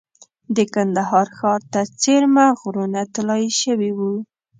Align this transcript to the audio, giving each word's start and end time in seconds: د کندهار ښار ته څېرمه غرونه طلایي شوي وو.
د 0.55 0.57
کندهار 0.73 1.27
ښار 1.37 1.61
ته 1.73 1.81
څېرمه 2.01 2.45
غرونه 2.61 3.01
طلایي 3.15 3.51
شوي 3.61 3.91
وو. 3.97 4.13